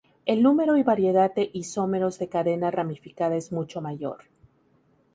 El 0.25 0.41
número 0.41 0.77
y 0.77 0.81
variedad 0.81 1.31
de 1.31 1.51
isómeros 1.53 2.17
de 2.17 2.27
cadena 2.27 2.71
ramificada 2.71 3.35
es 3.35 3.51
mucho 3.51 3.81
mayor. 3.81 4.23